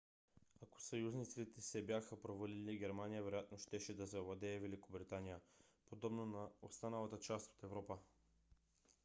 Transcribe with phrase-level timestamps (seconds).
[0.65, 5.39] ако съюзниците се бяха провалили германия вероятно щеше да завладее великобритания
[5.89, 7.97] подобно на останалата част от европа